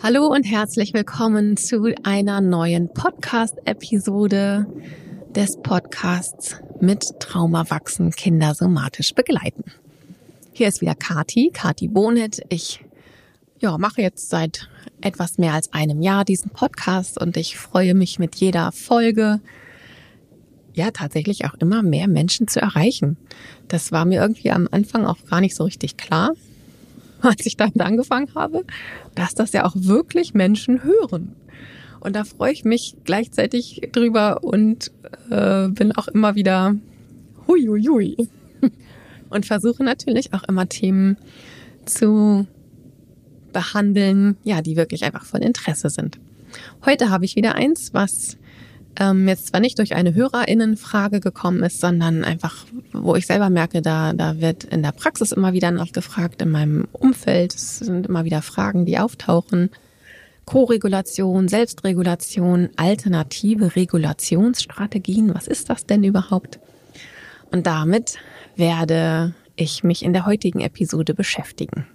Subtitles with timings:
[0.00, 4.66] Hallo und herzlich willkommen zu einer neuen Podcast-Episode
[5.34, 9.64] des Podcasts mit Trauma wachsen, Kinder somatisch begleiten.
[10.52, 12.42] Hier ist wieder Kati, Kati Bonet.
[12.48, 12.84] Ich
[13.58, 14.68] ja, mache jetzt seit
[15.00, 19.40] etwas mehr als einem Jahr diesen Podcast und ich freue mich mit jeder Folge
[20.74, 23.16] ja tatsächlich auch immer mehr Menschen zu erreichen.
[23.66, 26.34] Das war mir irgendwie am Anfang auch gar nicht so richtig klar.
[27.22, 28.64] als ich damit angefangen habe,
[29.14, 31.34] dass das ja auch wirklich Menschen hören.
[32.00, 34.92] Und da freue ich mich gleichzeitig drüber und
[35.30, 36.76] äh, bin auch immer wieder
[37.46, 38.28] hui, hui, hui.
[39.30, 41.18] Und versuche natürlich auch immer Themen
[41.84, 42.46] zu
[43.52, 46.18] behandeln, ja, die wirklich einfach von Interesse sind.
[46.86, 48.38] Heute habe ich wieder eins, was
[48.98, 53.80] ähm, jetzt zwar nicht durch eine Hörerinnenfrage gekommen ist, sondern einfach, wo ich selber merke,
[53.80, 57.54] da, da wird in der Praxis immer wieder nachgefragt, in meinem Umfeld.
[57.54, 59.70] Es sind immer wieder Fragen, die auftauchen.
[60.46, 65.34] Koregulation, Selbstregulation, alternative Regulationsstrategien.
[65.34, 66.58] Was ist das denn überhaupt?
[67.50, 68.18] Und damit
[68.56, 71.86] werde ich mich in der heutigen Episode beschäftigen.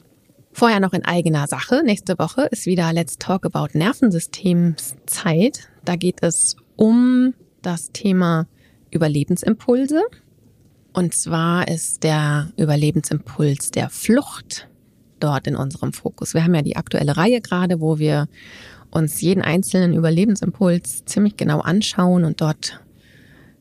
[0.55, 1.81] Vorher noch in eigener Sache.
[1.83, 5.67] Nächste Woche ist wieder Let's Talk About Nervensystemszeit.
[5.83, 8.45] Da geht es um das Thema
[8.91, 10.03] Überlebensimpulse.
[10.93, 14.69] Und zwar ist der Überlebensimpuls der Flucht
[15.19, 16.35] dort in unserem Fokus.
[16.35, 18.27] Wir haben ja die aktuelle Reihe gerade, wo wir
[18.91, 22.79] uns jeden einzelnen Überlebensimpuls ziemlich genau anschauen und dort,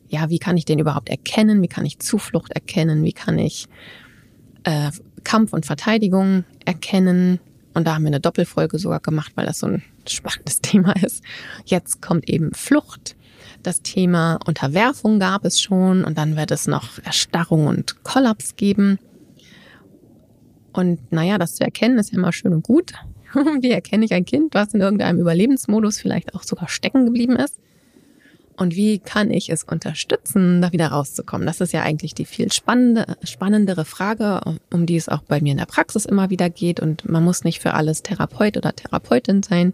[0.08, 1.62] ja, wie kann ich den überhaupt erkennen?
[1.62, 3.02] Wie kann ich Zuflucht erkennen?
[3.02, 3.66] Wie kann ich
[4.64, 4.90] äh,
[5.24, 7.40] Kampf und Verteidigung erkennen?
[7.74, 11.22] Und da haben wir eine Doppelfolge sogar gemacht, weil das so ein spannendes Thema ist.
[11.64, 13.16] Jetzt kommt eben Flucht.
[13.62, 18.98] Das Thema Unterwerfung gab es schon und dann wird es noch Erstarrung und Kollaps geben.
[20.72, 22.92] Und naja, das zu erkennen ist ja immer schön und gut.
[23.60, 27.58] Wie erkenne ich ein Kind, was in irgendeinem Überlebensmodus vielleicht auch sogar stecken geblieben ist?
[28.56, 31.46] Und wie kann ich es unterstützen, da wieder rauszukommen?
[31.46, 34.40] Das ist ja eigentlich die viel spannende, spannendere Frage,
[34.70, 36.78] um die es auch bei mir in der Praxis immer wieder geht.
[36.78, 39.72] Und man muss nicht für alles Therapeut oder Therapeutin sein.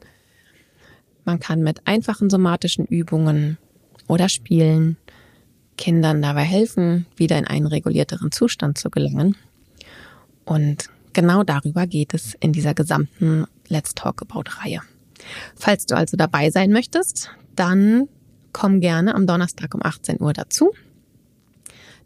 [1.24, 3.58] Man kann mit einfachen somatischen Übungen
[4.06, 4.96] oder Spielen
[5.76, 9.36] Kindern dabei helfen, wieder in einen regulierteren Zustand zu gelangen.
[10.44, 14.80] Und genau darüber geht es in dieser gesamten Let's Talk About Reihe.
[15.54, 18.08] Falls du also dabei sein möchtest, dann
[18.58, 20.72] komm gerne am Donnerstag um 18 Uhr dazu.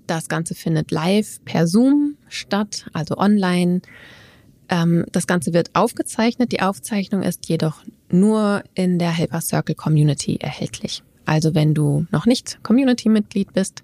[0.06, 3.80] Das Ganze findet live per Zoom statt, also online.
[4.68, 6.52] Ähm, das Ganze wird aufgezeichnet.
[6.52, 11.02] Die Aufzeichnung ist jedoch nur in der Helper Circle Community erhältlich.
[11.24, 13.82] Also wenn du noch nicht Community-Mitglied bist,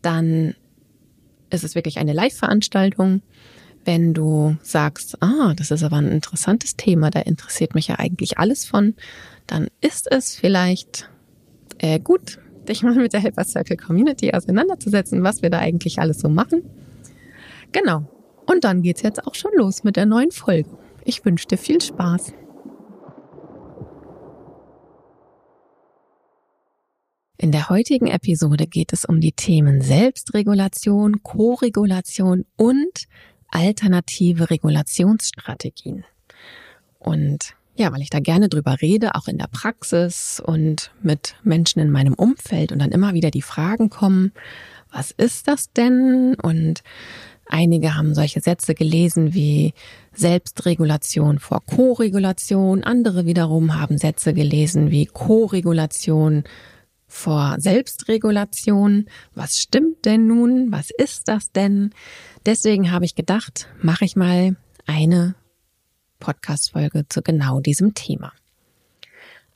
[0.00, 0.56] dann
[1.50, 3.22] ist es wirklich eine Live-Veranstaltung.
[3.84, 8.38] Wenn du sagst, ah, das ist aber ein interessantes Thema, da interessiert mich ja eigentlich
[8.38, 8.94] alles von,
[9.46, 11.11] dann ist es vielleicht
[11.82, 12.38] äh, gut,
[12.68, 16.62] dich mal mit der Helper Circle Community auseinanderzusetzen, was wir da eigentlich alles so machen.
[17.72, 18.08] Genau.
[18.46, 20.70] Und dann geht's jetzt auch schon los mit der neuen Folge.
[21.04, 22.32] Ich wünsche dir viel Spaß.
[27.38, 33.06] In der heutigen Episode geht es um die Themen Selbstregulation, Koregulation und
[33.48, 36.04] alternative Regulationsstrategien.
[37.00, 41.80] Und ja, weil ich da gerne drüber rede, auch in der Praxis und mit Menschen
[41.80, 44.32] in meinem Umfeld und dann immer wieder die Fragen kommen,
[44.92, 46.34] was ist das denn?
[46.42, 46.82] Und
[47.46, 49.72] einige haben solche Sätze gelesen wie
[50.12, 56.44] Selbstregulation vor Koregulation, andere wiederum haben Sätze gelesen wie Koregulation
[57.06, 59.06] vor Selbstregulation.
[59.34, 60.72] Was stimmt denn nun?
[60.72, 61.90] Was ist das denn?
[62.46, 64.56] Deswegen habe ich gedacht, mache ich mal
[64.86, 65.34] eine
[66.22, 68.32] Podcast-Folge zu genau diesem Thema.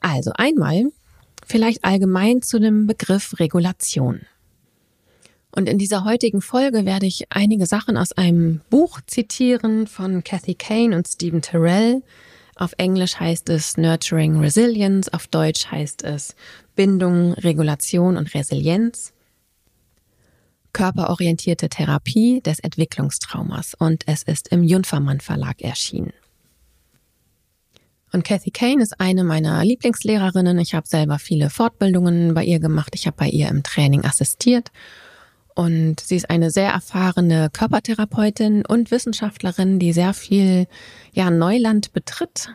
[0.00, 0.90] Also einmal
[1.46, 4.22] vielleicht allgemein zu dem Begriff Regulation.
[5.52, 10.54] Und in dieser heutigen Folge werde ich einige Sachen aus einem Buch zitieren von Kathy
[10.54, 12.02] Kane und Stephen Terrell.
[12.56, 16.34] Auf Englisch heißt es Nurturing Resilience, auf Deutsch heißt es
[16.74, 19.12] Bindung, Regulation und Resilienz.
[20.72, 26.12] Körperorientierte Therapie des Entwicklungstraumas und es ist im Junfermann Verlag erschienen.
[28.12, 30.58] Und Kathy Kane ist eine meiner Lieblingslehrerinnen.
[30.58, 32.92] Ich habe selber viele Fortbildungen bei ihr gemacht.
[32.94, 34.70] Ich habe bei ihr im Training assistiert.
[35.54, 40.66] Und sie ist eine sehr erfahrene Körpertherapeutin und Wissenschaftlerin, die sehr viel
[41.12, 42.50] ja, Neuland betritt,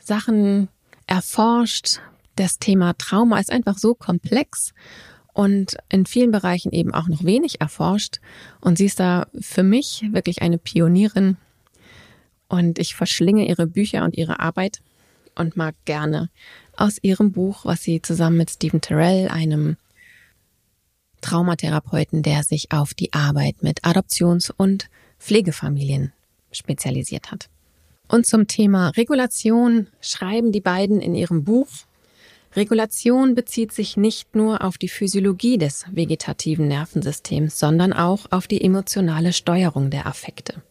[0.00, 0.68] Sachen
[1.06, 2.00] erforscht.
[2.34, 4.74] Das Thema Trauma ist einfach so komplex
[5.32, 8.18] und in vielen Bereichen eben auch noch wenig erforscht.
[8.60, 11.36] Und sie ist da für mich wirklich eine Pionierin
[12.48, 14.80] und ich verschlinge ihre Bücher und ihre Arbeit.
[15.34, 16.30] und mag gerne
[16.76, 19.76] aus ihrem Buch, was sie zusammen mit Stephen Terrell, einem
[21.20, 26.12] Traumatherapeuten, der sich auf die Arbeit mit Adoptions- und Pflegefamilien
[26.50, 27.48] spezialisiert hat.
[28.08, 31.68] Und zum Thema Regulation schreiben die beiden in ihrem Buch,
[32.56, 38.62] Regulation bezieht sich nicht nur auf die Physiologie des vegetativen Nervensystems, sondern auch auf die
[38.62, 40.62] emotionale Steuerung der Affekte.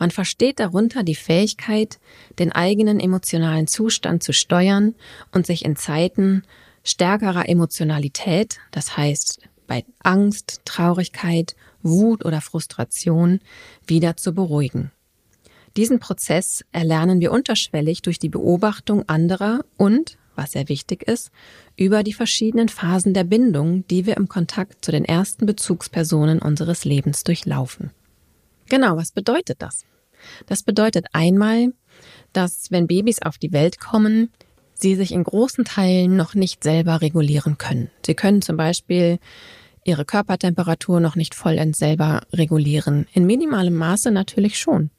[0.00, 2.00] Man versteht darunter die Fähigkeit,
[2.38, 4.94] den eigenen emotionalen Zustand zu steuern
[5.30, 6.42] und sich in Zeiten
[6.82, 13.40] stärkerer Emotionalität, das heißt bei Angst, Traurigkeit, Wut oder Frustration,
[13.86, 14.90] wieder zu beruhigen.
[15.76, 21.30] Diesen Prozess erlernen wir unterschwellig durch die Beobachtung anderer und, was sehr wichtig ist,
[21.76, 26.86] über die verschiedenen Phasen der Bindung, die wir im Kontakt zu den ersten Bezugspersonen unseres
[26.86, 27.90] Lebens durchlaufen.
[28.70, 29.84] Genau, was bedeutet das?
[30.46, 31.72] Das bedeutet einmal,
[32.32, 34.30] dass wenn Babys auf die Welt kommen,
[34.72, 37.90] sie sich in großen Teilen noch nicht selber regulieren können.
[38.06, 39.18] Sie können zum Beispiel
[39.84, 43.06] ihre Körpertemperatur noch nicht vollends selber regulieren.
[43.12, 44.90] In minimalem Maße natürlich schon.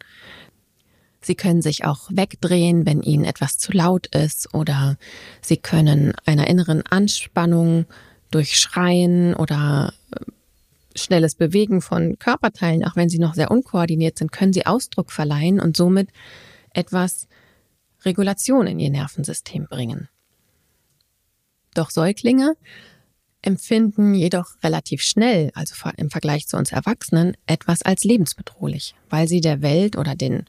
[1.22, 4.98] Sie können sich auch wegdrehen, wenn ihnen etwas zu laut ist oder
[5.42, 7.86] sie können einer inneren Anspannung
[8.32, 10.20] durch Schreien oder äh,
[10.96, 15.60] schnelles Bewegen von Körperteilen, auch wenn sie noch sehr unkoordiniert sind, können sie Ausdruck verleihen
[15.60, 16.10] und somit
[16.74, 17.28] etwas
[18.04, 20.10] Regulation in ihr Nervensystem bringen.
[21.74, 22.56] Doch Säuglinge
[23.42, 29.42] empfinden jedoch relativ schnell, also im Vergleich zu uns Erwachsenen, etwas als lebensbedrohlich, weil sie
[29.42, 30.46] der Welt oder den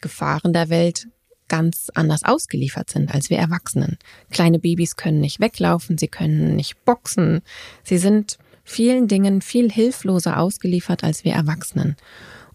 [0.00, 1.08] Gefahren der Welt
[1.48, 3.98] ganz anders ausgeliefert sind als wir Erwachsenen.
[4.30, 7.42] Kleine Babys können nicht weglaufen, sie können nicht boxen,
[7.82, 11.96] sie sind vielen Dingen viel hilfloser ausgeliefert als wir Erwachsenen.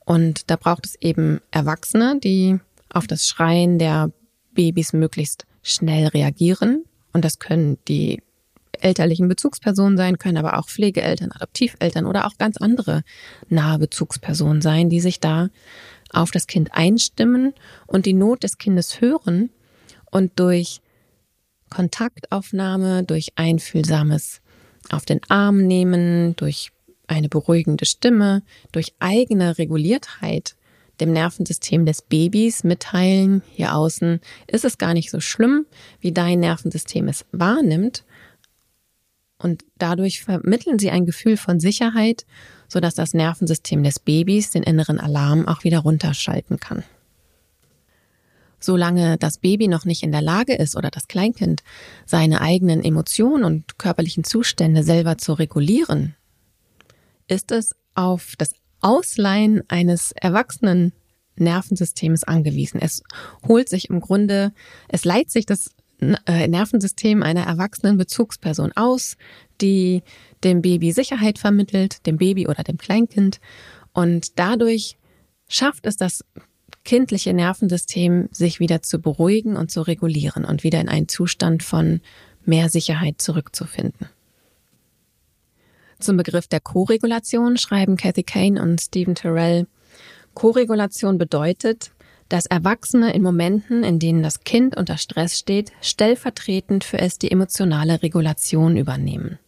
[0.06, 2.60] Und da braucht es eben Erwachsene, die
[2.90, 4.12] auf das Schreien der
[4.54, 6.84] Babys möglichst schnell reagieren.
[7.14, 8.22] Und das können die
[8.82, 13.04] elterlichen Bezugspersonen sein, können aber auch Pflegeeltern, Adoptiveltern oder auch ganz andere
[13.50, 15.50] nahe Bezugspersonen sein, die sich da
[16.12, 17.54] auf das Kind einstimmen
[17.86, 19.50] und die Not des Kindes hören
[20.10, 20.82] und durch
[21.70, 24.42] Kontaktaufnahme, durch einfühlsames
[24.94, 26.72] auf den Arm nehmen, durch
[27.08, 30.56] eine beruhigende Stimme, durch eigene Reguliertheit
[31.00, 35.66] dem Nervensystem des Babys mitteilen, hier außen ist es gar nicht so schlimm,
[36.02, 38.04] wie dein Nervensystem es wahrnimmt.
[39.38, 42.26] Und dadurch vermitteln sie ein Gefühl von Sicherheit
[42.70, 46.84] sodass das Nervensystem des Babys den inneren Alarm auch wieder runterschalten kann.
[48.60, 51.64] Solange das Baby noch nicht in der Lage ist oder das Kleinkind,
[52.06, 56.16] seine eigenen Emotionen und körperlichen Zustände selber zu regulieren,
[57.28, 60.94] ist es auf das Ausleihen eines erwachsenen
[61.36, 62.82] Nervensystems angewiesen.
[62.82, 63.04] Es
[63.48, 64.52] holt sich im Grunde,
[64.90, 65.72] es leiht sich das
[66.26, 69.18] äh, Nervensystem einer erwachsenen Bezugsperson aus,
[69.62, 70.04] die
[70.44, 73.40] dem Baby Sicherheit vermittelt, dem Baby oder dem Kleinkind.
[73.92, 74.98] Und dadurch
[75.48, 76.24] schafft es das
[76.84, 82.02] kindliche Nervensystem, sich wieder zu beruhigen und zu regulieren und wieder in einen Zustand von
[82.46, 84.08] mehr Sicherheit zurückzufinden.
[86.00, 89.68] Zum Begriff der Koregulation schreiben Kathy Kane und Stephen Terrell,
[90.34, 91.92] Koregulation bedeutet,
[92.30, 97.32] dass Erwachsene in Momenten, in denen das Kind unter Stress steht, stellvertretend für es die
[97.32, 99.40] emotionale Regulation übernehmen.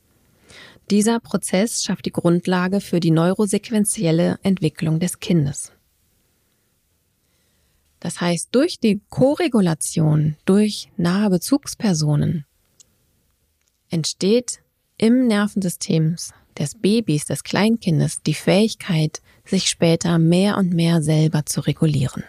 [0.89, 5.71] Dieser Prozess schafft die Grundlage für die neurosequenzielle Entwicklung des Kindes.
[8.01, 12.45] Das heißt, durch die Koregulation durch nahe Bezugspersonen
[13.89, 14.61] entsteht
[14.97, 16.15] im Nervensystem
[16.57, 22.23] des Babys, des Kleinkindes, die Fähigkeit, sich später mehr und mehr selber zu regulieren.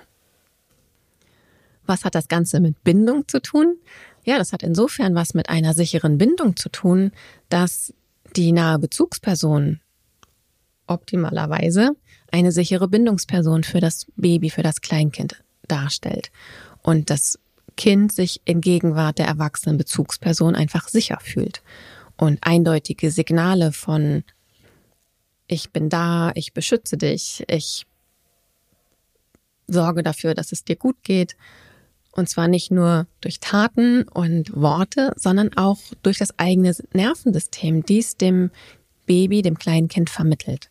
[1.87, 3.79] Was hat das Ganze mit Bindung zu tun?
[4.25, 7.13] Ja, das hat insofern was mit einer sicheren Bindung zu tun,
[7.49, 7.95] dass
[8.37, 9.81] die nahe Bezugsperson
[10.87, 11.97] optimalerweise
[12.31, 16.31] eine sichere Bindungsperson für das Baby, für das Kleinkind darstellt.
[16.83, 17.39] Und das
[17.77, 21.63] Kind sich in Gegenwart der erwachsenen Bezugsperson einfach sicher fühlt.
[22.17, 24.25] Und eindeutige Signale von
[25.47, 27.87] ich bin da, ich beschütze dich, ich
[29.67, 31.37] sorge dafür, dass es dir gut geht
[32.13, 38.17] und zwar nicht nur durch Taten und Worte, sondern auch durch das eigene Nervensystem, dies
[38.17, 38.51] dem
[39.07, 40.71] Baby, dem kleinen Kind vermittelt.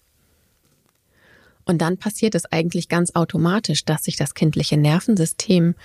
[1.65, 5.75] Und dann passiert es eigentlich ganz automatisch, dass sich das kindliche Nervensystem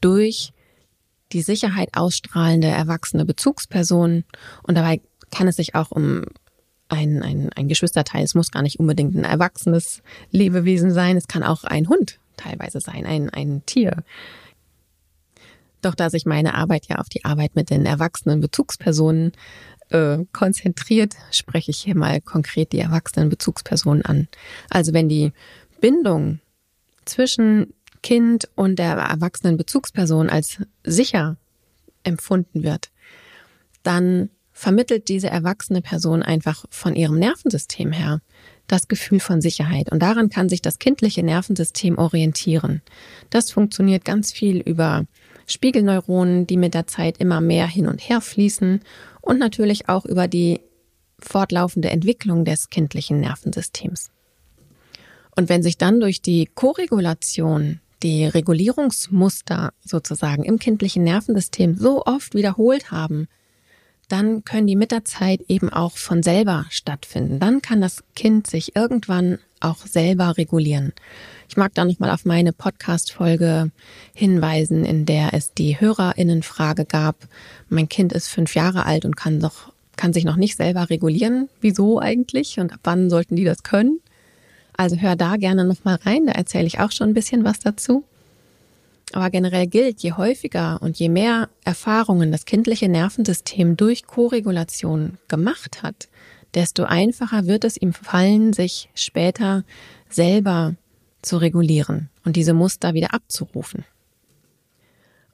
[0.00, 0.52] durch
[1.32, 4.24] die Sicherheit ausstrahlende erwachsene Bezugsperson
[4.62, 5.00] und dabei
[5.30, 6.24] kann es sich auch um
[6.88, 11.42] ein, ein, ein Geschwisterteil, es muss gar nicht unbedingt ein erwachsenes Lebewesen sein, es kann
[11.42, 14.04] auch ein Hund teilweise sein, ein, ein Tier,
[15.82, 19.32] Doch da sich meine Arbeit ja auf die Arbeit mit den erwachsenen Bezugspersonen
[19.90, 24.28] äh, konzentriert, spreche ich hier mal konkret die erwachsenen Bezugspersonen an.
[24.70, 25.32] Also wenn die
[25.80, 26.40] Bindung
[27.04, 31.36] zwischen Kind und der erwachsenen Bezugsperson als sicher
[32.02, 32.90] empfunden wird,
[33.82, 38.20] dann vermittelt diese erwachsene Person einfach von ihrem Nervensystem her
[38.66, 39.90] das Gefühl von Sicherheit.
[39.90, 42.80] Und daran kann sich das kindliche Nervensystem orientieren.
[43.30, 45.06] Das funktioniert ganz viel über
[45.46, 48.80] Spiegelneuronen, die mit der Zeit immer mehr hin und her fließen
[49.24, 50.60] und natürlich auch über die
[51.18, 54.10] fortlaufende Entwicklung des kindlichen Nervensystems.
[55.36, 62.34] Und wenn sich dann durch die Koregulation die Regulierungsmuster sozusagen im kindlichen Nervensystem so oft
[62.34, 63.28] wiederholt haben,
[64.08, 67.40] dann können die mit der Zeit eben auch von selber stattfinden.
[67.40, 70.92] Dann kann das Kind sich irgendwann auch selber regulieren.
[71.48, 73.70] Ich mag da nochmal auf meine Podcast-Folge
[74.14, 77.16] hinweisen, in der es die HörerInnenfrage gab.
[77.68, 81.48] Mein Kind ist fünf Jahre alt und kann doch, kann sich noch nicht selber regulieren.
[81.60, 82.58] Wieso eigentlich?
[82.58, 84.00] Und ab wann sollten die das können?
[84.76, 88.04] Also hör da gerne nochmal rein, da erzähle ich auch schon ein bisschen was dazu.
[89.12, 95.82] Aber generell gilt, je häufiger und je mehr Erfahrungen das kindliche Nervensystem durch Koregulation gemacht
[95.82, 96.08] hat,
[96.54, 99.64] desto einfacher wird es ihm fallen, sich später
[100.08, 100.74] selber
[101.24, 103.84] zu regulieren und diese Muster wieder abzurufen.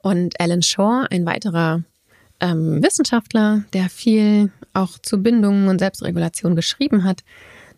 [0.01, 1.83] Und Alan Shaw, ein weiterer
[2.39, 7.23] ähm, Wissenschaftler, der viel auch zu Bindungen und Selbstregulation geschrieben hat,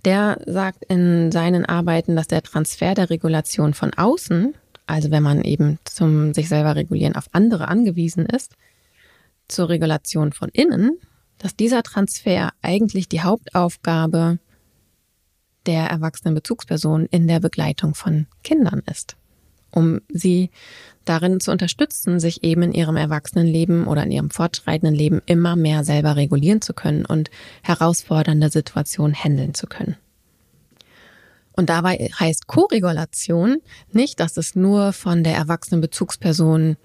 [0.05, 4.53] der sagt in seinen Arbeiten, dass der Transfer der Regulation von außen,
[4.85, 8.55] also wenn man eben zum sich selber regulieren auf andere angewiesen ist,
[9.47, 10.97] zur Regulation von innen,
[11.37, 14.39] dass dieser Transfer eigentlich die Hauptaufgabe
[15.65, 19.15] der erwachsenen Bezugsperson in der Begleitung von Kindern ist,
[19.71, 20.49] um sie
[21.05, 25.83] darin zu unterstützen, sich eben in ihrem Erwachsenenleben oder in ihrem fortschreitenden Leben immer mehr
[25.83, 27.29] selber regulieren zu können und
[27.61, 29.97] herausfordernde Situationen handeln zu können.
[31.55, 33.57] Und dabei heißt Koregulation
[33.91, 36.77] nicht, dass es nur von der erwachsenen Bezugsperson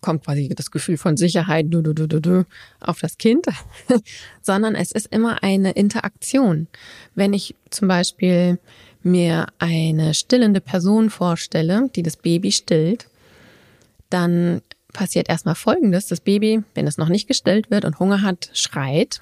[0.00, 2.46] kommt quasi das Gefühl von Sicherheit du, du, du, du, du,
[2.80, 3.46] auf das Kind,
[4.42, 6.68] sondern es ist immer eine Interaktion.
[7.14, 8.58] Wenn ich zum Beispiel
[9.02, 13.08] mir eine stillende Person vorstelle, die das Baby stillt,
[14.10, 14.62] dann
[14.92, 16.06] passiert erstmal Folgendes.
[16.06, 19.20] Das Baby, wenn es noch nicht gestillt wird und Hunger hat, schreit,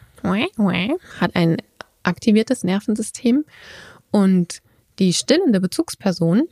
[1.21, 1.59] hat ein
[2.03, 3.45] aktiviertes Nervensystem
[4.11, 4.63] und
[4.99, 6.45] die stillende Bezugsperson,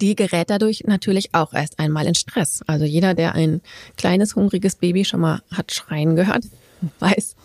[0.00, 2.62] die gerät dadurch natürlich auch erst einmal in Stress.
[2.66, 3.60] Also jeder, der ein
[3.96, 6.44] kleines, hungriges Baby schon mal hat schreien gehört,
[6.98, 7.36] weiß,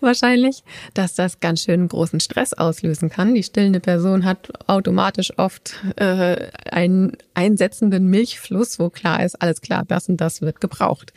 [0.00, 0.62] wahrscheinlich,
[0.94, 3.34] dass das ganz schön großen Stress auslösen kann.
[3.34, 9.84] Die stillende Person hat automatisch oft äh, einen einsetzenden Milchfluss, wo klar ist, alles klar,
[9.86, 11.12] das und das wird gebraucht.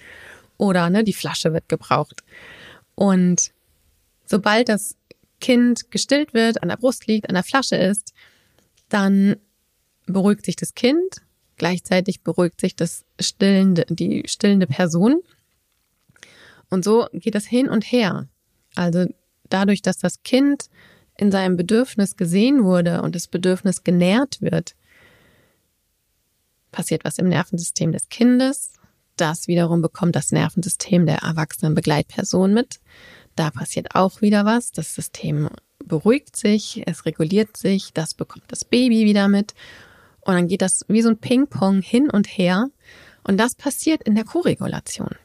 [0.58, 2.24] Oder ne, die Flasche wird gebraucht.
[2.96, 3.52] Und
[4.26, 4.96] sobald das
[5.40, 8.14] Kind gestillt wird, an der Brust liegt, an der Flasche ist,
[8.90, 9.38] dann
[10.12, 11.22] beruhigt sich das Kind,
[11.58, 15.22] gleichzeitig beruhigt sich das stillende, die stillende Person.
[16.70, 18.28] Und so geht das hin und her.
[18.76, 19.06] Also
[19.50, 20.70] dadurch, dass das Kind
[21.18, 24.76] in seinem Bedürfnis gesehen wurde und das Bedürfnis genährt wird,
[26.72, 28.74] passiert was im Nervensystem des Kindes.
[29.18, 32.80] Das wiederum bekommt das Nervensystem der erwachsenen Begleitperson mit.
[33.36, 34.72] Da passiert auch wieder was.
[34.72, 35.50] Das System
[35.86, 39.54] beruhigt sich, es reguliert sich, das bekommt das Baby wieder mit.
[40.22, 42.70] Und dann geht das wie so ein Ping-Pong hin und her.
[43.24, 45.16] Und das passiert in der Koregulation.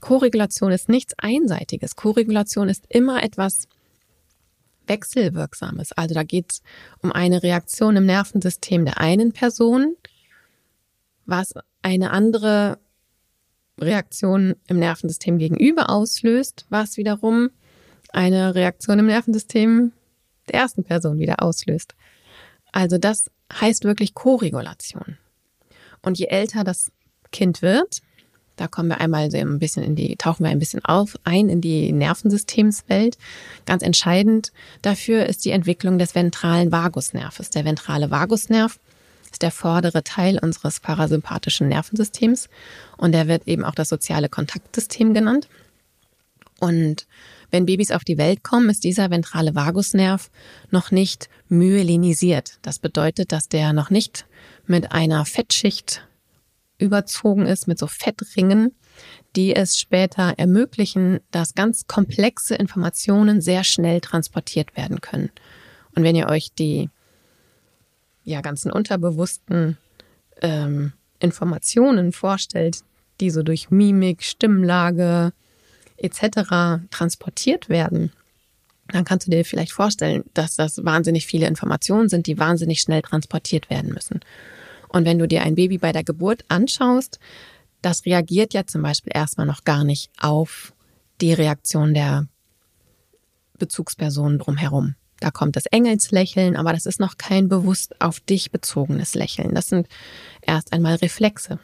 [0.00, 1.96] Koregulation ist nichts Einseitiges.
[1.96, 3.68] Koregulation ist immer etwas
[4.86, 5.92] Wechselwirksames.
[5.92, 6.62] Also da geht es
[7.00, 9.96] um eine Reaktion im Nervensystem der einen Person,
[11.26, 12.78] was eine andere
[13.80, 17.50] Reaktion im Nervensystem gegenüber auslöst, was wiederum
[18.12, 19.92] eine Reaktion im Nervensystem
[20.48, 21.94] der ersten Person wieder auslöst.
[22.72, 25.18] Also das heißt wirklich Koregulation.
[26.02, 26.92] Und je älter das
[27.32, 28.00] Kind wird,
[28.56, 31.48] da kommen wir einmal so ein bisschen in die, tauchen wir ein bisschen auf, ein
[31.48, 33.18] in die Nervensystemswelt.
[33.66, 37.50] Ganz entscheidend dafür ist die Entwicklung des ventralen Vagusnerves.
[37.50, 38.78] Der ventrale Vagusnerv
[39.32, 42.48] ist der vordere Teil unseres parasympathischen Nervensystems
[42.96, 45.48] und der wird eben auch das soziale Kontaktsystem genannt.
[46.60, 47.06] Und
[47.54, 50.28] wenn Babys auf die Welt kommen, ist dieser ventrale Vagusnerv
[50.72, 52.58] noch nicht myelinisiert.
[52.62, 54.26] Das bedeutet, dass der noch nicht
[54.66, 56.04] mit einer Fettschicht
[56.78, 58.74] überzogen ist mit so Fettringen,
[59.36, 65.30] die es später ermöglichen, dass ganz komplexe Informationen sehr schnell transportiert werden können.
[65.94, 66.90] Und wenn ihr euch die
[68.24, 69.78] ja ganzen unterbewussten
[70.42, 72.80] ähm, Informationen vorstellt,
[73.20, 75.32] die so durch Mimik, Stimmlage
[75.96, 76.88] etc.
[76.90, 78.12] transportiert werden,
[78.88, 83.02] dann kannst du dir vielleicht vorstellen, dass das wahnsinnig viele Informationen sind, die wahnsinnig schnell
[83.02, 84.20] transportiert werden müssen.
[84.88, 87.18] Und wenn du dir ein Baby bei der Geburt anschaust,
[87.82, 90.72] das reagiert ja zum Beispiel erstmal noch gar nicht auf
[91.20, 92.26] die Reaktion der
[93.58, 94.94] Bezugspersonen drumherum.
[95.20, 99.54] Da kommt das Engelslächeln, aber das ist noch kein bewusst auf dich bezogenes Lächeln.
[99.54, 99.88] Das sind
[100.42, 101.58] erst einmal Reflexe.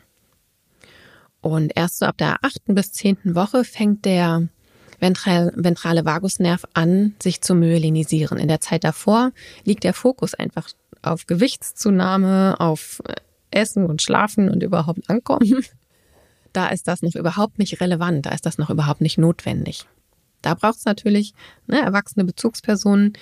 [1.41, 4.49] Und erst so ab der achten bis zehnten Woche fängt der
[5.01, 8.39] ventral, ventrale Vagusnerv an, sich zu myelinisieren.
[8.39, 9.33] In der Zeit davor
[9.65, 10.69] liegt der Fokus einfach
[11.03, 13.15] auf Gewichtszunahme, auf äh,
[13.51, 15.65] Essen und Schlafen und überhaupt ankommen.
[16.53, 19.87] Da ist das noch überhaupt nicht relevant, da ist das noch überhaupt nicht notwendig.
[20.43, 21.33] Da braucht es natürlich
[21.69, 23.13] ne, erwachsene Bezugspersonen,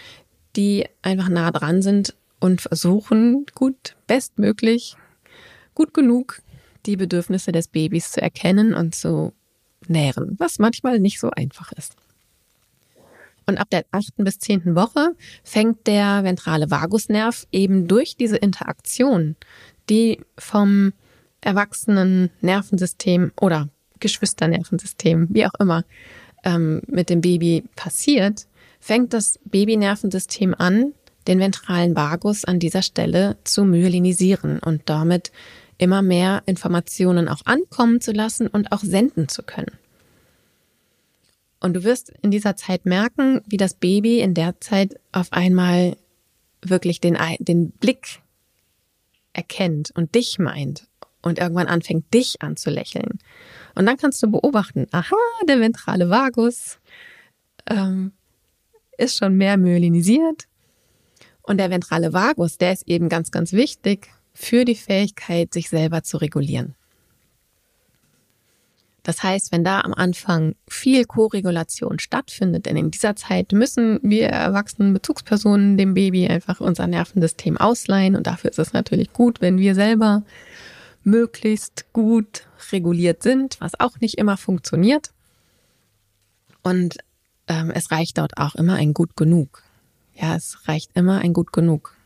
[0.57, 4.97] die einfach nah dran sind und versuchen, gut, bestmöglich,
[5.75, 6.41] gut genug
[6.89, 9.33] die Bedürfnisse des Babys zu erkennen und zu
[9.87, 11.95] nähren, was manchmal nicht so einfach ist.
[13.47, 19.37] Und ab der achten bis zehnten Woche fängt der ventrale Vagusnerv eben durch diese Interaktion,
[19.89, 20.93] die vom
[21.41, 23.69] erwachsenen Nervensystem oder
[24.01, 25.85] Geschwisternervensystem, wie auch immer,
[26.45, 28.47] ähm, mit dem Baby passiert,
[28.81, 30.93] fängt das Babynervensystem an,
[31.27, 35.31] den ventralen Vagus an dieser Stelle zu myelinisieren und damit
[35.79, 39.79] immer mehr Informationen auch ankommen zu lassen und auch senden zu können.
[41.61, 45.97] Und du wirst in dieser Zeit merken, wie das Baby in der Zeit auf einmal
[46.63, 48.21] wirklich den, den Blick
[49.33, 50.87] erkennt und dich meint
[51.23, 53.19] und irgendwann anfängt, dich anzulächeln.
[53.75, 55.17] Und dann kannst du beobachten, aha,
[55.49, 56.79] der ventrale Vagus
[57.67, 58.13] ähm,
[58.97, 60.45] ist schon mehr myelinisiert.
[61.43, 66.05] Und der ventrale Vagus, der ist eben ganz, ganz wichtig für die Fähigkeit, sich selber
[66.05, 66.77] zu regulieren.
[69.03, 74.29] Das heißt, wenn da am Anfang viel Koregulation stattfindet, denn in dieser Zeit müssen wir
[74.29, 79.59] erwachsenen Bezugspersonen dem Baby einfach unser Nervensystem ausleihen und dafür ist es natürlich gut, wenn
[79.59, 80.23] wir selber
[81.03, 85.11] möglichst gut reguliert sind, was auch nicht immer funktioniert.
[86.63, 86.99] Und
[87.49, 89.65] ähm, es reicht dort auch immer ein gut genug.
[90.15, 91.98] Ja, es reicht immer ein gut genug.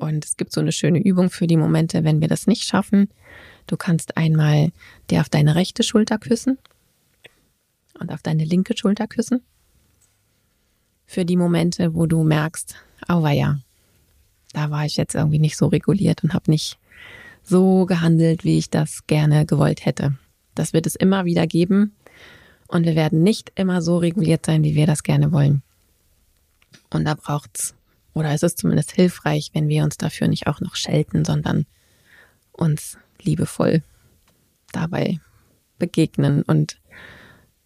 [0.00, 3.10] Und es gibt so eine schöne Übung für die Momente, wenn wir das nicht schaffen.
[3.66, 4.72] Du kannst einmal
[5.10, 6.56] dir auf deine rechte Schulter küssen
[7.98, 9.42] und auf deine linke Schulter küssen.
[11.04, 12.76] Für die Momente, wo du merkst,
[13.08, 13.60] auweia,
[14.54, 16.78] da war ich jetzt irgendwie nicht so reguliert und habe nicht
[17.42, 20.16] so gehandelt, wie ich das gerne gewollt hätte.
[20.54, 21.94] Das wird es immer wieder geben
[22.68, 25.62] und wir werden nicht immer so reguliert sein, wie wir das gerne wollen.
[26.88, 27.74] Und da braucht's
[28.14, 31.66] oder es ist zumindest hilfreich, wenn wir uns dafür nicht auch noch schelten, sondern
[32.52, 33.82] uns liebevoll
[34.72, 35.20] dabei
[35.78, 36.78] begegnen und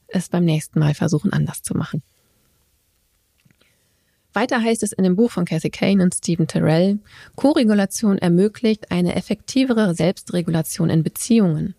[0.09, 2.03] es beim nächsten Mal versuchen anders zu machen.
[4.33, 6.99] Weiter heißt es in dem Buch von Cassie Kane und Stephen Terrell,
[7.37, 11.75] Koregulation ermöglicht eine effektivere Selbstregulation in Beziehungen.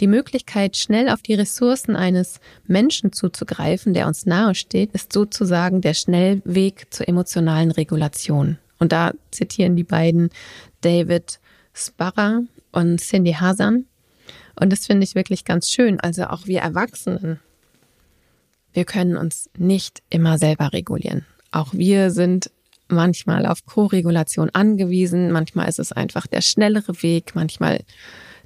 [0.00, 5.82] Die Möglichkeit, schnell auf die Ressourcen eines Menschen zuzugreifen, der uns nahe steht, ist sozusagen
[5.82, 8.58] der Schnellweg zur emotionalen Regulation.
[8.78, 10.30] Und da zitieren die beiden
[10.80, 11.38] David
[11.74, 12.40] Sparra
[12.72, 13.84] und Cindy Hasan.
[14.58, 16.00] Und das finde ich wirklich ganz schön.
[16.00, 17.38] Also auch wir Erwachsenen,
[18.72, 21.26] wir können uns nicht immer selber regulieren.
[21.50, 22.50] Auch wir sind
[22.88, 25.30] manchmal auf Co-Regulation angewiesen.
[25.30, 27.34] Manchmal ist es einfach der schnellere Weg.
[27.34, 27.80] Manchmal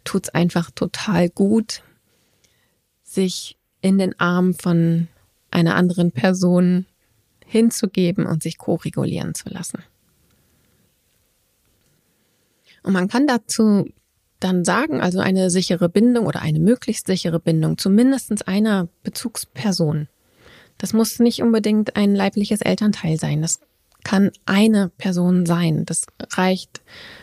[0.05, 1.83] tut es einfach total gut,
[3.03, 5.09] sich in den Arm von
[5.51, 6.87] einer anderen Person
[7.47, 9.83] hinzugeben und sich co-regulieren zu lassen.
[12.83, 13.89] Und man kann dazu
[14.41, 20.09] dann sagen, also eine sichere Bindung oder eine möglichst sichere Bindung zu mindestens einer Bezugsperson
[20.79, 23.43] das muss nicht unbedingt ein leibliches Elternteil sein.
[23.43, 23.61] Das
[24.03, 25.85] kann eine Person sein.
[25.87, 26.83] Das reicht,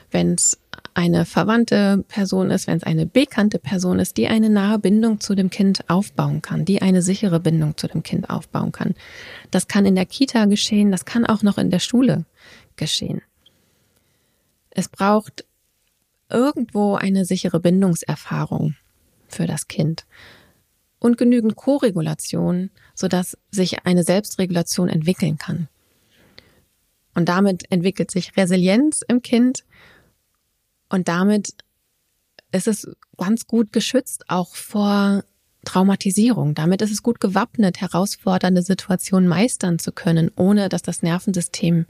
[0.09, 0.57] wenn es
[0.93, 5.35] eine verwandte Person ist, wenn es eine bekannte Person ist, die eine nahe Bindung zu
[5.35, 8.95] dem Kind aufbauen kann, die eine sichere Bindung zu dem Kind aufbauen kann.
[9.51, 12.25] Das kann in der Kita geschehen, das kann auch noch in der Schule
[12.75, 13.21] geschehen.
[14.69, 15.45] Es braucht
[16.29, 18.75] irgendwo eine sichere Bindungserfahrung
[19.27, 20.05] für das Kind
[20.99, 25.67] und genügend Koregulation, sodass sich eine Selbstregulation entwickeln kann.
[27.13, 29.65] Und damit entwickelt sich Resilienz im Kind
[30.91, 31.55] und damit
[32.51, 35.23] ist es ganz gut geschützt auch vor
[35.63, 36.53] Traumatisierung.
[36.53, 41.85] Damit ist es gut gewappnet, herausfordernde Situationen meistern zu können, ohne dass das Nervensystem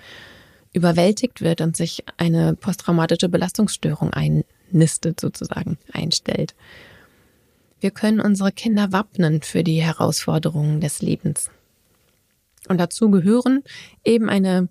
[0.74, 6.56] überwältigt wird und sich eine posttraumatische Belastungsstörung ein, einnistet sozusagen, einstellt.
[7.80, 11.50] Wir können unsere Kinder wappnen für die Herausforderungen des Lebens.
[12.68, 13.64] Und dazu gehören
[14.04, 14.70] eben eine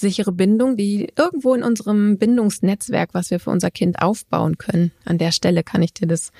[0.00, 4.92] sichere Bindung, die irgendwo in unserem Bindungsnetzwerk, was wir für unser Kind aufbauen können.
[5.04, 6.32] An der Stelle kann ich dir das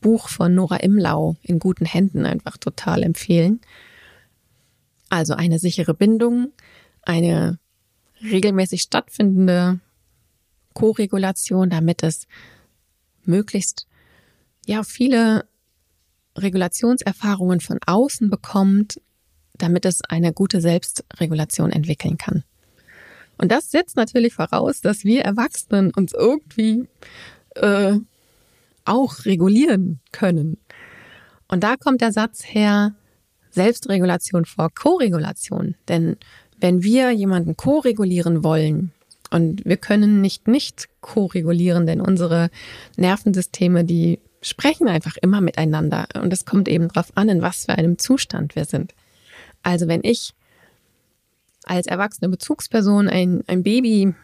[0.00, 3.60] Buch von Nora Imlau in guten Händen einfach total empfehlen.
[5.08, 6.52] Also eine sichere Bindung,
[7.02, 7.58] eine
[8.22, 9.80] regelmäßig stattfindende
[10.74, 12.26] Koregulation, damit es
[13.24, 13.86] möglichst
[14.66, 15.46] ja viele
[16.36, 19.00] Regulationserfahrungen von außen bekommt,
[19.56, 22.44] damit es eine gute Selbstregulation entwickeln kann.
[23.38, 26.88] Und das setzt natürlich voraus, dass wir Erwachsenen uns irgendwie
[27.54, 27.94] äh,
[28.84, 30.58] auch regulieren können.
[31.48, 32.94] Und da kommt der Satz her,
[33.50, 35.76] Selbstregulation vor Koregulation.
[35.88, 36.16] Denn
[36.58, 38.92] wenn wir jemanden koregulieren wollen,
[39.30, 42.48] und wir können nicht nicht koregulieren, denn unsere
[42.96, 46.06] Nervensysteme, die sprechen einfach immer miteinander.
[46.14, 48.94] Und es kommt eben darauf an, in was für einem Zustand wir sind.
[49.62, 50.32] Also wenn ich
[51.66, 54.14] als erwachsene Bezugsperson ein, ein Baby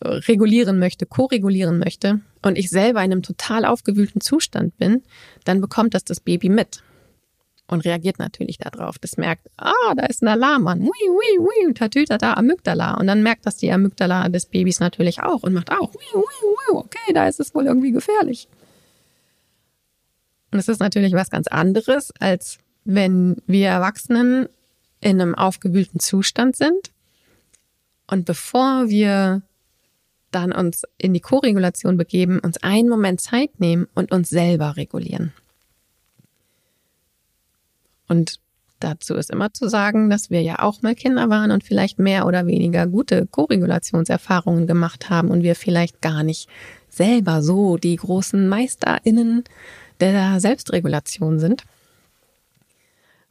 [0.00, 5.02] regulieren möchte, koregulieren möchte und ich selber in einem total aufgewühlten Zustand bin,
[5.44, 6.82] dann bekommt das das Baby mit
[7.66, 8.98] und reagiert natürlich darauf.
[8.98, 12.94] Das merkt, ah, da ist ein Alarm an, ui, ui, ui, tatütata, Amygdala.
[12.94, 16.22] Und dann merkt das die Amygdala des Babys natürlich auch und macht auch, ui, ui,
[16.22, 18.48] ui, okay, da ist es wohl irgendwie gefährlich.
[20.50, 24.48] Und es ist natürlich was ganz anderes, als wenn wir Erwachsenen
[25.00, 26.90] in einem aufgewühlten Zustand sind.
[28.06, 29.42] Und bevor wir
[30.30, 35.32] dann uns in die Koregulation begeben, uns einen Moment Zeit nehmen und uns selber regulieren.
[38.08, 38.40] Und
[38.80, 42.26] dazu ist immer zu sagen, dass wir ja auch mal Kinder waren und vielleicht mehr
[42.26, 46.48] oder weniger gute Koregulationserfahrungen gemacht haben und wir vielleicht gar nicht
[46.88, 49.44] selber so die großen MeisterInnen
[50.00, 51.64] der Selbstregulation sind.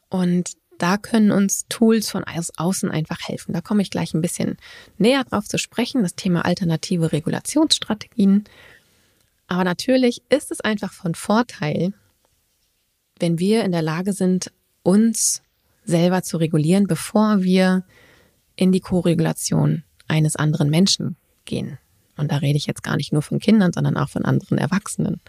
[0.10, 3.54] Und da können uns Tools von außen einfach helfen.
[3.54, 4.58] Da komme ich gleich ein bisschen
[4.98, 8.44] näher drauf zu sprechen, das Thema alternative Regulationsstrategien.
[9.48, 11.94] Aber natürlich ist es einfach von Vorteil,
[13.20, 14.52] wenn wir in der Lage sind,
[14.84, 15.42] uns
[15.86, 17.84] selber zu regulieren, bevor wir
[18.56, 21.78] in die Koregulation eines anderen Menschen gehen.
[22.18, 25.22] Und da rede ich jetzt gar nicht nur von Kindern, sondern auch von anderen Erwachsenen.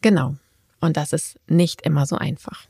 [0.00, 0.36] Genau.
[0.80, 2.69] Und das ist nicht immer so einfach.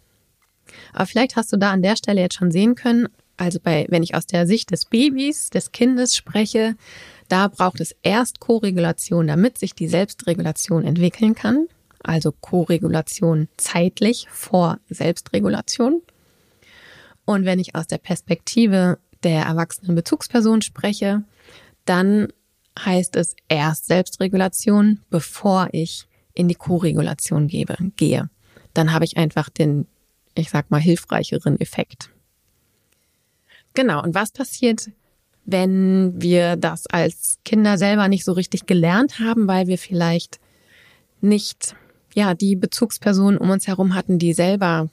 [0.93, 4.03] Aber vielleicht hast du da an der Stelle jetzt schon sehen können, also bei, wenn
[4.03, 6.77] ich aus der Sicht des Babys, des Kindes spreche,
[7.29, 11.67] da braucht es erst Koregulation, damit sich die Selbstregulation entwickeln kann.
[12.03, 16.03] Also Koregulation zeitlich vor Selbstregulation.
[17.25, 21.23] Und wenn ich aus der Perspektive der erwachsenen Bezugsperson spreche,
[21.87, 22.29] dann
[22.79, 28.29] heißt es erst Selbstregulation, bevor ich in die Koregulation gebe, gehe.
[28.75, 29.87] Dann habe ich einfach den
[30.35, 32.11] ich sag mal, hilfreicheren Effekt.
[33.75, 34.03] Genau.
[34.03, 34.91] Und was passiert,
[35.45, 40.39] wenn wir das als Kinder selber nicht so richtig gelernt haben, weil wir vielleicht
[41.21, 41.75] nicht,
[42.15, 44.89] ja, die Bezugspersonen um uns herum hatten, die selber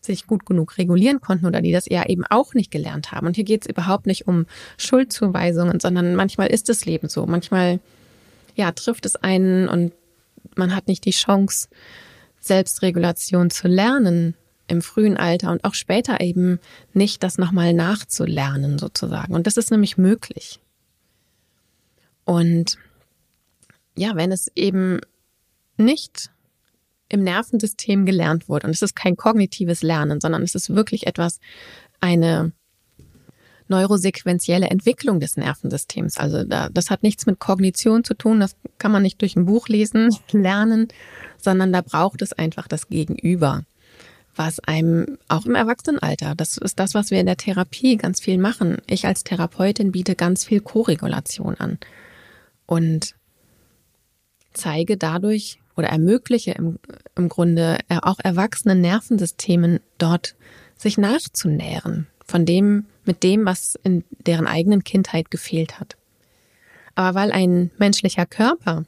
[0.00, 3.28] sich gut genug regulieren konnten oder die das eher eben auch nicht gelernt haben.
[3.28, 4.46] Und hier geht es überhaupt nicht um
[4.76, 7.24] Schuldzuweisungen, sondern manchmal ist das Leben so.
[7.26, 7.78] Manchmal,
[8.56, 9.92] ja, trifft es einen und
[10.56, 11.68] man hat nicht die Chance,
[12.40, 14.34] Selbstregulation zu lernen
[14.72, 16.58] im frühen Alter und auch später eben
[16.94, 19.34] nicht das nochmal nachzulernen sozusagen.
[19.34, 20.60] Und das ist nämlich möglich.
[22.24, 22.78] Und
[23.96, 25.00] ja, wenn es eben
[25.76, 26.30] nicht
[27.08, 31.38] im Nervensystem gelernt wurde, und es ist kein kognitives Lernen, sondern es ist wirklich etwas,
[32.00, 32.52] eine
[33.68, 36.16] neurosequentielle Entwicklung des Nervensystems.
[36.16, 39.44] Also da, das hat nichts mit Kognition zu tun, das kann man nicht durch ein
[39.44, 40.88] Buch lesen, lernen,
[41.36, 43.64] sondern da braucht es einfach das Gegenüber
[44.34, 48.38] was einem auch im Erwachsenenalter, das ist das, was wir in der Therapie ganz viel
[48.38, 48.78] machen.
[48.86, 51.78] Ich als Therapeutin biete ganz viel Koregulation an
[52.66, 53.14] und
[54.52, 56.78] zeige dadurch oder ermögliche im,
[57.16, 60.34] im Grunde auch erwachsenen Nervensystemen dort
[60.76, 65.96] sich nachzunähren von dem, mit dem, was in deren eigenen Kindheit gefehlt hat.
[66.94, 68.84] Aber weil ein menschlicher Körper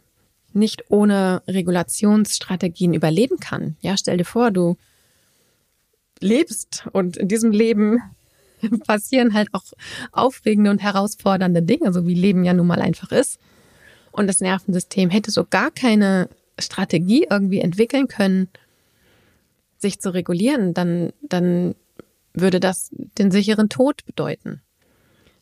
[0.52, 4.76] nicht ohne Regulationsstrategien überleben kann, ja, stell dir vor, du
[6.20, 6.86] lebst.
[6.92, 7.98] Und in diesem Leben
[8.86, 9.64] passieren halt auch
[10.12, 13.38] aufregende und herausfordernde Dinge, so wie Leben ja nun mal einfach ist.
[14.12, 18.48] Und das Nervensystem hätte so gar keine Strategie irgendwie entwickeln können,
[19.78, 21.74] sich zu regulieren, dann, dann
[22.32, 24.62] würde das den sicheren Tod bedeuten.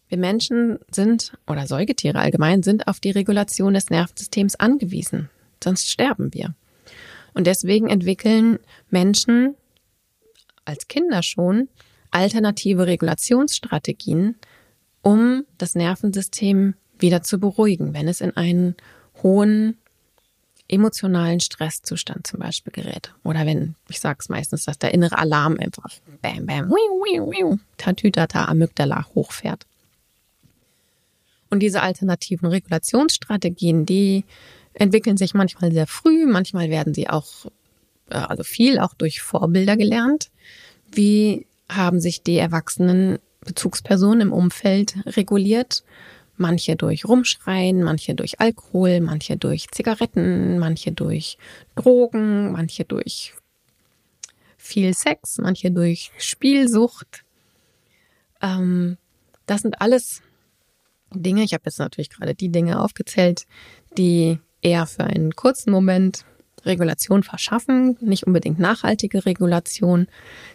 [0.08, 5.30] Wir Menschen sind oder Säugetiere allgemein sind auf die Regulation des Nervensystems angewiesen,
[5.62, 6.54] sonst sterben wir.
[7.34, 8.58] Und deswegen entwickeln
[8.90, 9.54] Menschen
[10.64, 11.68] als Kinder schon
[12.10, 14.36] alternative Regulationsstrategien,
[15.02, 18.76] um das Nervensystem wieder zu beruhigen, wenn es in einen
[19.22, 19.76] hohen
[20.68, 23.12] emotionalen Stresszustand zum Beispiel gerät.
[23.24, 25.90] Oder wenn, ich sage es meistens, dass der innere Alarm einfach
[26.22, 29.66] bam, bam, wiu, wiu, wiu, tatütata, Amygdala hochfährt.
[31.50, 34.24] Und diese alternativen Regulationsstrategien, die
[34.72, 37.26] entwickeln sich manchmal sehr früh, manchmal werden sie auch,
[38.12, 40.30] also viel auch durch Vorbilder gelernt.
[40.90, 45.84] Wie haben sich die erwachsenen Bezugspersonen im Umfeld reguliert?
[46.36, 51.38] Manche durch Rumschreien, manche durch Alkohol, manche durch Zigaretten, manche durch
[51.76, 53.34] Drogen, manche durch
[54.56, 57.24] viel Sex, manche durch Spielsucht.
[58.40, 58.96] Ähm,
[59.46, 60.22] das sind alles
[61.12, 61.42] Dinge.
[61.42, 63.46] Ich habe jetzt natürlich gerade die Dinge aufgezählt,
[63.98, 66.24] die eher für einen kurzen Moment
[66.64, 70.06] Regulation verschaffen, nicht unbedingt nachhaltige Regulation,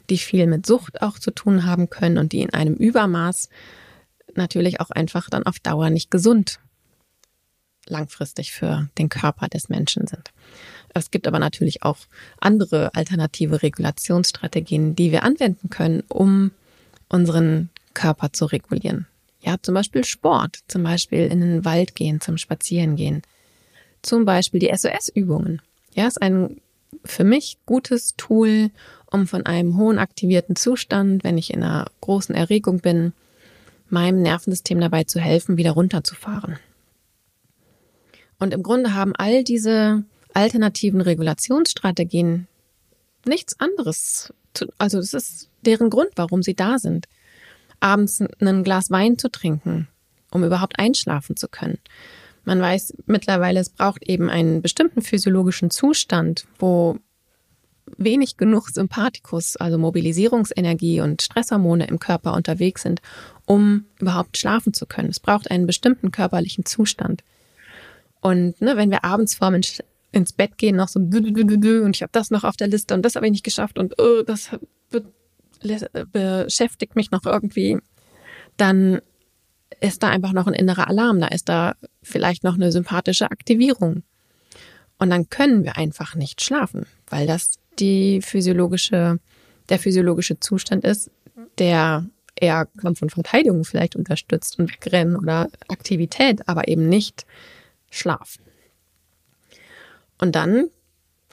[0.10, 3.50] die viel mit Sucht auch zu tun haben können und die in einem Übermaß
[4.36, 6.60] natürlich auch einfach dann auf Dauer nicht gesund
[7.90, 10.32] langfristig für den Körper des Menschen sind.
[10.94, 11.98] Es gibt aber natürlich auch
[12.40, 16.52] andere alternative Regulationsstrategien, die wir anwenden können, um
[17.10, 19.08] unseren Körper zu regulieren.
[19.40, 23.22] Ja, zum Beispiel Sport, zum Beispiel in den Wald gehen, zum Spazierengehen.
[24.02, 25.62] Zum Beispiel die SOS-Übungen.
[25.98, 26.62] Ja, ist ein
[27.04, 28.70] für mich gutes Tool,
[29.12, 33.14] um von einem hohen aktivierten Zustand, wenn ich in einer großen Erregung bin,
[33.90, 36.60] meinem Nervensystem dabei zu helfen, wieder runterzufahren.
[38.38, 42.48] Und im Grunde haben all diese alternativen Regulationsstrategien
[43.26, 44.32] nichts anderes.
[44.54, 47.08] Zu, also das ist deren Grund, warum sie da sind.
[47.80, 49.88] Abends ein Glas Wein zu trinken,
[50.30, 51.80] um überhaupt einschlafen zu können.
[52.48, 56.98] Man weiß mittlerweile, es braucht eben einen bestimmten physiologischen Zustand, wo
[57.98, 63.02] wenig genug Sympathikus, also Mobilisierungsenergie und Stresshormone im Körper unterwegs sind,
[63.46, 65.10] um überhaupt schlafen zu können.
[65.10, 67.22] Es braucht einen bestimmten körperlichen Zustand.
[68.22, 69.84] Und ne, wenn wir abends vorm ins,
[70.32, 73.26] Bett gehen, noch so und ich habe das noch auf der Liste und das habe
[73.26, 74.52] ich nicht geschafft und oh, das
[74.90, 75.04] be
[76.14, 77.78] beschäftigt mich noch irgendwie,
[78.56, 79.02] dann
[79.80, 84.04] ist da einfach noch ein innerer Alarm, da ist da vielleicht noch eine sympathische Aktivierung.
[84.98, 89.20] Und dann können wir einfach nicht schlafen, weil das die physiologische,
[89.70, 91.12] der physiologische Zustand ist,
[91.60, 97.26] der eher Kampf und Verteidigung vielleicht unterstützt und wegrennen oder Aktivität, aber eben nicht
[97.90, 98.38] Schlaf.
[100.18, 100.70] Und dann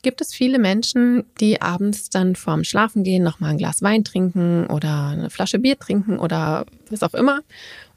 [0.02, 5.08] gibt es viele Menschen, die abends dann vorm Schlafengehen nochmal ein Glas Wein trinken oder
[5.08, 7.40] eine Flasche Bier trinken oder was auch immer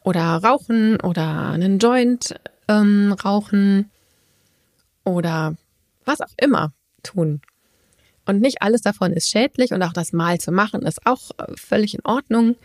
[0.08, 2.40] oder rauchen oder einen Joint
[2.70, 3.92] ähm, rauchen
[5.04, 5.58] oder
[6.06, 6.72] was auch immer
[7.04, 7.42] tun.
[8.26, 11.52] Und nicht alles davon ist schädlich und auch das Mal zu machen ist auch äh,
[11.58, 12.56] völlig in Ordnung.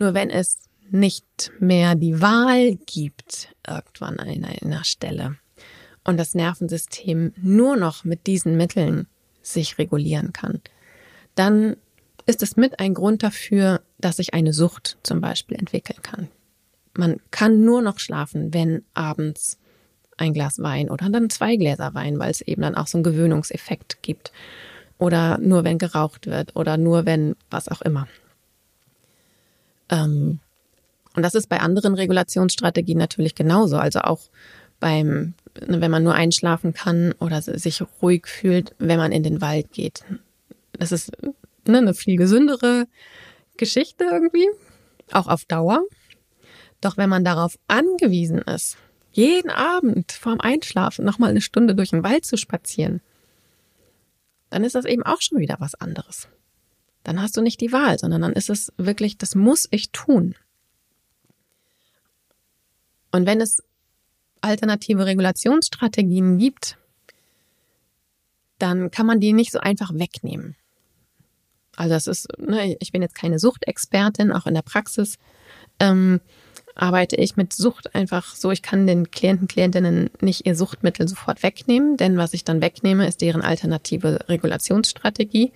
[0.00, 0.58] Nur wenn es
[0.90, 5.36] nicht mehr die Wahl gibt, irgendwann an einer Stelle
[6.02, 9.06] und das Nervensystem nur noch mit diesen Mitteln
[9.40, 10.60] sich regulieren kann,
[11.36, 11.76] dann
[12.26, 16.28] ist es mit ein Grund dafür, dass sich eine Sucht zum Beispiel entwickeln kann.
[16.94, 19.58] Man kann nur noch schlafen, wenn abends
[20.16, 23.04] ein Glas Wein oder dann zwei Gläser Wein, weil es eben dann auch so einen
[23.04, 24.32] Gewöhnungseffekt gibt.
[24.98, 28.06] Oder nur wenn geraucht wird oder nur wenn was auch immer.
[29.88, 30.40] Ähm,
[31.16, 33.78] und das ist bei anderen Regulationsstrategien natürlich genauso.
[33.78, 34.20] Also auch
[34.78, 35.34] beim,
[35.66, 39.72] ne, wenn man nur einschlafen kann oder sich ruhig fühlt, wenn man in den Wald
[39.72, 40.04] geht.
[40.72, 41.12] Das ist
[41.66, 42.86] ne, eine viel gesündere
[43.56, 44.48] Geschichte irgendwie,
[45.12, 45.82] auch auf Dauer.
[46.80, 48.76] Doch wenn man darauf angewiesen ist,
[49.12, 53.00] jeden Abend vorm Einschlafen nochmal eine Stunde durch den Wald zu spazieren,
[54.50, 56.28] dann ist das eben auch schon wieder was anderes.
[57.04, 60.34] Dann hast du nicht die Wahl, sondern dann ist es wirklich, das muss ich tun.
[63.12, 63.62] Und wenn es
[64.40, 66.76] alternative Regulationsstrategien gibt,
[68.58, 70.56] dann kann man die nicht so einfach wegnehmen.
[71.76, 75.16] Also das ist, ne, ich bin jetzt keine Suchtexpertin, auch in der Praxis
[75.78, 76.20] ähm,
[76.74, 81.42] arbeite ich mit Sucht einfach so, ich kann den Klienten, Klientinnen nicht ihr Suchtmittel sofort
[81.42, 85.52] wegnehmen, denn was ich dann wegnehme, ist deren alternative Regulationsstrategie.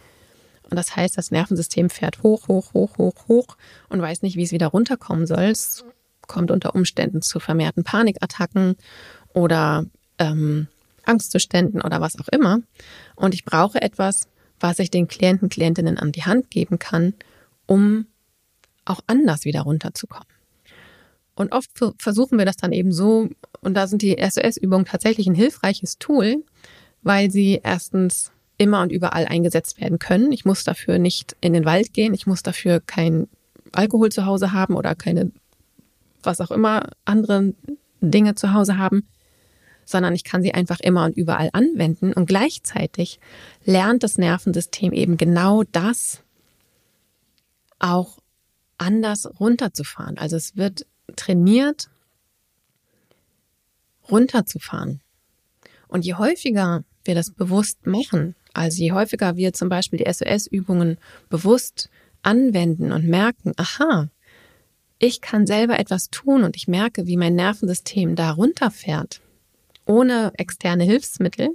[0.71, 3.57] Und das heißt, das Nervensystem fährt hoch, hoch, hoch, hoch, hoch
[3.89, 5.45] und weiß nicht, wie es wieder runterkommen soll.
[5.45, 5.85] Es
[6.27, 8.77] kommt unter Umständen zu vermehrten Panikattacken
[9.35, 9.85] oder
[10.19, 10.69] ähm,
[11.05, 12.61] Angstzuständen oder was auch immer.
[13.15, 17.15] Und ich brauche etwas, was ich den Klienten, Klientinnen an die Hand geben kann,
[17.67, 18.07] um
[18.85, 20.34] auch anders wieder runterzukommen.
[21.35, 23.29] Und oft versuchen wir das dann eben so,
[23.61, 26.45] und da sind die SOS-Übungen tatsächlich ein hilfreiches Tool,
[27.03, 30.31] weil sie erstens immer und überall eingesetzt werden können.
[30.33, 33.29] Ich muss dafür nicht in den Wald gehen, ich muss dafür kein
[33.73, 35.33] Alkohol zu Hause haben oder keine,
[36.23, 37.57] was auch immer, anderen
[38.01, 39.09] Dinge zu Hause haben,
[39.85, 42.13] sondern ich kann sie einfach immer und überall anwenden.
[42.13, 43.19] Und gleichzeitig
[43.65, 46.23] lernt das Nervensystem eben genau das
[47.79, 48.19] auch
[48.79, 50.17] anders runterzufahren.
[50.17, 51.91] Also es wird trainiert,
[54.11, 55.01] runterzufahren.
[55.89, 60.99] Und je häufiger wir das bewusst machen, also je häufiger wir zum Beispiel die SOS-Übungen
[61.29, 61.91] bewusst
[62.23, 64.09] anwenden und merken, aha,
[64.99, 69.21] ich kann selber etwas tun und ich merke, wie mein Nervensystem da runterfährt,
[69.85, 71.51] ohne externe Hilfsmittel,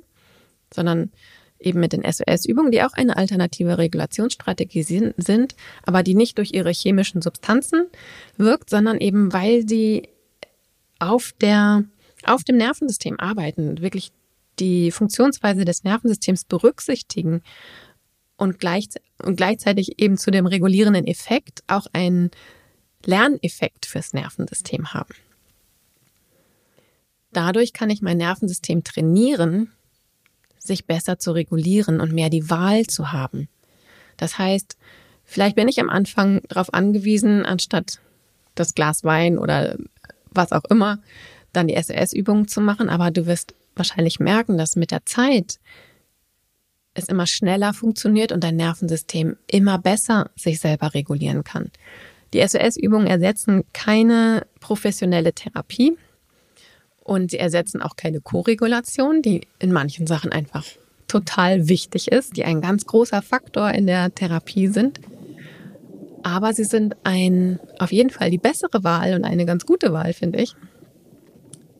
[0.71, 1.11] sondern
[1.59, 6.71] eben mit den SOS-Übungen, die auch eine alternative Regulationsstrategie sind, aber die nicht durch ihre
[6.71, 7.87] chemischen Substanzen
[8.37, 10.09] wirkt, sondern eben weil sie
[10.99, 11.83] auf der,
[12.23, 14.11] auf dem Nervensystem arbeiten, wirklich
[14.59, 17.41] die Funktionsweise des Nervensystems berücksichtigen
[18.37, 18.87] und, gleich,
[19.21, 22.31] und gleichzeitig eben zu dem regulierenden Effekt auch einen
[23.05, 25.13] Lerneffekt fürs Nervensystem haben.
[27.31, 29.71] Dadurch kann ich mein Nervensystem trainieren,
[30.69, 33.49] sich besser zu regulieren und mehr die Wahl zu haben.
[34.15, 34.77] Das heißt,
[35.25, 37.99] vielleicht bin ich am Anfang darauf angewiesen, anstatt
[38.55, 39.77] das Glas Wein oder
[40.31, 40.99] was auch immer,
[41.51, 45.59] dann die SOS-Übungen zu machen, aber du wirst wahrscheinlich merken, dass mit der Zeit
[46.93, 51.71] es immer schneller funktioniert und dein Nervensystem immer besser sich selber regulieren kann.
[52.33, 55.97] Die SOS-Übungen ersetzen keine professionelle Therapie
[57.09, 60.63] und sie ersetzen auch keine Koregulation, die in manchen Sachen einfach
[61.07, 64.99] total wichtig ist, die ein ganz großer Faktor in der Therapie sind.
[66.21, 70.13] Aber sie sind ein, auf jeden Fall die bessere Wahl und eine ganz gute Wahl,
[70.13, 70.55] finde ich,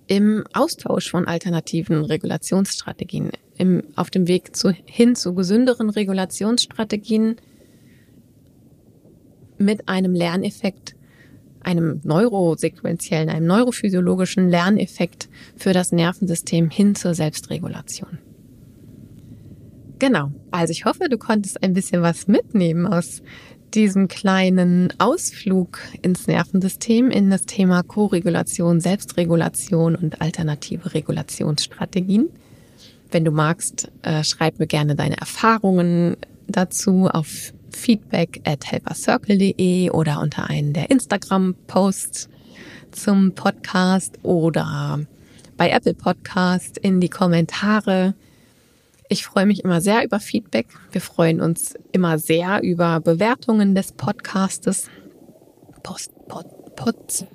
[0.07, 7.35] im Austausch von alternativen Regulationsstrategien, im, auf dem Weg zu, hin zu gesünderen Regulationsstrategien
[9.59, 10.95] mit einem Lerneffekt,
[11.69, 18.17] einem neurosequenziellen, einem neurophysiologischen Lerneffekt für das Nervensystem hin zur Selbstregulation.
[19.99, 20.31] Genau.
[20.49, 23.21] Also ich hoffe, du konntest ein bisschen was mitnehmen aus
[23.75, 32.29] diesem kleinen Ausflug ins Nervensystem, in das Thema Koregulation, Selbstregulation und alternative Regulationsstrategien.
[33.11, 40.19] Wenn du magst, äh, schreib mir gerne deine Erfahrungen dazu auf feedback at helpercircle.de oder
[40.19, 42.29] unter einen der Instagram-Posts
[42.91, 44.99] zum Podcast oder
[45.57, 48.15] bei Apple Podcast in die Kommentare.
[49.09, 50.67] Ich freue mich immer sehr über Feedback.
[50.91, 54.89] Wir freuen uns immer sehr über Bewertungen des Podcastes.
[55.83, 57.25] Post, Pod, Pod,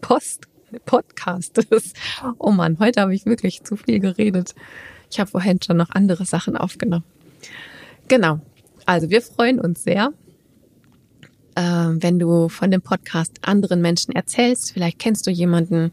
[0.00, 0.48] Post,
[0.84, 1.92] Podcastes.
[2.38, 4.54] Oh Mann, heute habe ich wirklich zu viel geredet.
[5.10, 7.04] Ich habe vorhin schon noch andere Sachen aufgenommen.
[8.08, 8.40] Genau.
[8.88, 10.14] Also wir freuen uns sehr,
[11.56, 14.72] äh, wenn du von dem Podcast anderen Menschen erzählst.
[14.72, 15.92] Vielleicht kennst du jemanden,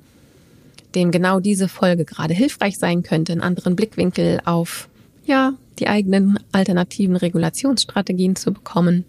[0.96, 4.88] dem genau diese Folge gerade hilfreich sein könnte, einen anderen Blickwinkel auf
[5.26, 9.04] ja, die eigenen alternativen Regulationsstrategien zu bekommen.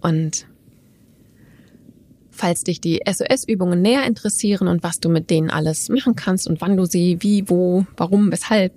[0.00, 0.46] Und
[2.30, 6.60] falls dich die SOS-Übungen näher interessieren und was du mit denen alles machen kannst und
[6.60, 8.72] wann du sie wie, wo, warum, weshalb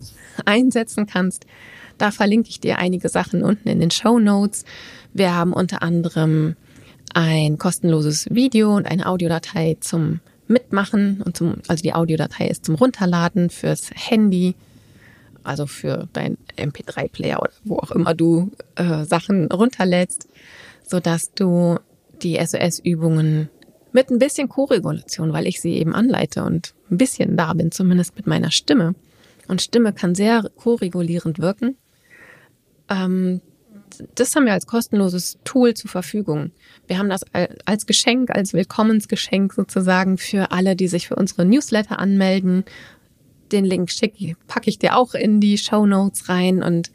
[0.46, 1.46] einsetzen kannst,
[1.98, 4.66] da verlinke ich dir einige Sachen unten in den Show Notes.
[5.14, 6.56] Wir haben unter anderem
[7.14, 12.76] ein kostenloses Video und eine Audiodatei zum Mitmachen und zum, also die Audiodatei ist zum
[12.76, 14.56] Runterladen fürs Handy
[15.46, 20.28] also für dein MP3-Player oder wo auch immer du äh, Sachen runterlädst,
[20.86, 21.78] so dass du
[22.22, 23.50] die SOS-Übungen
[23.92, 28.16] mit ein bisschen Koregulation, weil ich sie eben anleite und ein bisschen da bin, zumindest
[28.16, 28.96] mit meiner Stimme.
[29.48, 31.78] Und Stimme kann sehr koregulierend wirken.
[32.90, 33.42] Ähm,
[34.16, 36.52] das haben wir als kostenloses Tool zur Verfügung.
[36.88, 37.22] Wir haben das
[37.66, 42.66] als Geschenk, als Willkommensgeschenk sozusagen für alle, die sich für unsere Newsletter anmelden
[43.52, 46.64] den Link schicke, packe ich dir auch in die Show Notes rein.
[46.64, 46.92] Und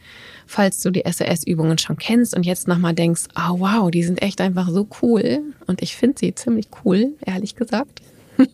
[0.47, 4.41] falls du die SOS-Übungen schon kennst und jetzt nochmal denkst, oh wow, die sind echt
[4.41, 5.43] einfach so cool.
[5.67, 8.03] Und ich finde sie ziemlich cool, ehrlich gesagt.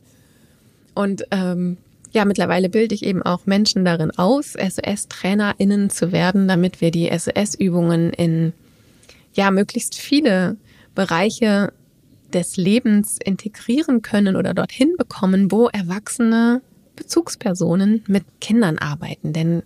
[0.95, 1.77] Und ähm,
[2.17, 7.11] ja, mittlerweile bilde ich eben auch Menschen darin aus, SOS-TrainerInnen zu werden, damit wir die
[7.11, 8.55] SOS-Übungen in
[9.35, 10.57] ja möglichst viele
[10.95, 11.75] Bereiche
[12.33, 16.63] des Lebens integrieren können oder dorthin bekommen, wo Erwachsene
[16.97, 19.35] Bezugspersonen mit Kindern arbeiten.
[19.35, 19.63] Denn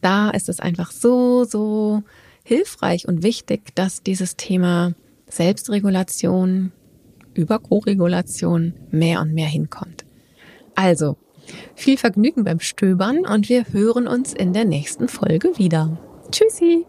[0.00, 2.04] da ist es einfach so, so
[2.44, 4.94] hilfreich und wichtig, dass dieses Thema
[5.26, 6.70] Selbstregulation
[7.34, 10.04] über Koregulation mehr und mehr hinkommt.
[10.76, 11.16] Also,
[11.74, 15.96] viel Vergnügen beim Stöbern und wir hören uns in der nächsten Folge wieder.
[16.30, 16.86] Tschüssi!